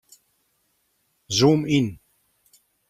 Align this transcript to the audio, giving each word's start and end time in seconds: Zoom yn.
Zoom 1.37 1.61
yn. 1.77 1.87